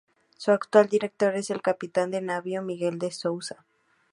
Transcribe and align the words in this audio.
Su 0.35 0.49
actual 0.51 0.89
director 0.89 1.35
es 1.35 1.51
el 1.51 1.61
Capitán 1.61 2.09
de 2.09 2.21
Navío 2.21 2.63
Miguel 2.63 2.97
De 2.97 3.11
Souza. 3.11 3.67